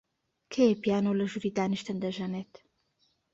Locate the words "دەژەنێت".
2.03-2.53